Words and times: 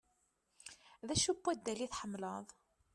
D 1.07 1.09
acu 1.13 1.31
n 1.35 1.39
waddal 1.43 1.79
i 1.85 1.87
tḥemmleḍ? 1.89 2.45